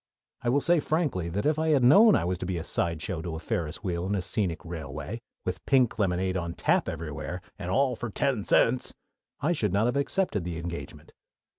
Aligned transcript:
I 0.41 0.49
will 0.49 0.61
say 0.61 0.79
frankly 0.79 1.29
that 1.29 1.45
if 1.45 1.59
I 1.59 1.67
had 1.69 1.83
known 1.83 2.13
that 2.13 2.21
I 2.21 2.25
was 2.25 2.39
to 2.39 2.45
be 2.47 2.57
a 2.57 2.63
sideshow 2.63 3.21
to 3.21 3.35
a 3.35 3.39
Ferris 3.39 3.83
Wheel 3.83 4.07
and 4.07 4.15
a 4.15 4.21
scenic 4.23 4.65
railway, 4.65 5.21
with 5.45 5.63
pink 5.67 5.99
lemonade 5.99 6.35
on 6.35 6.55
tap 6.55 6.89
everywhere, 6.89 7.39
and 7.59 7.69
"all 7.69 7.95
for 7.95 8.09
ten 8.09 8.43
cents," 8.43 8.95
I 9.41 9.51
should 9.51 9.73
not 9.73 9.85
have 9.85 9.97
accepted 9.97 10.43
the 10.43 10.57
engagement. 10.57 11.13